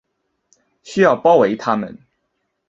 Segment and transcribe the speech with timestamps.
[0.81, 1.95] 需要包围他们